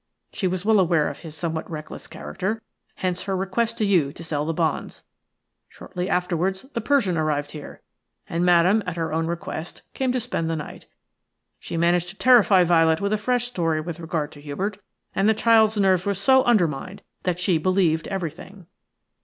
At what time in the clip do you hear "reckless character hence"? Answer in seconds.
1.69-3.25